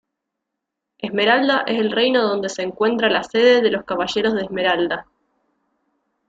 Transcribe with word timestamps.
Esmeralda 0.97 1.63
es 1.67 1.77
el 1.79 1.91
reino 1.91 2.27
donde 2.27 2.49
se 2.49 2.63
encuentra 2.63 3.07
la 3.07 3.21
sede 3.21 3.61
de 3.61 3.69
los 3.69 3.85
Caballeros 3.85 4.33
de 4.33 4.41
Esmeralda. 4.41 5.05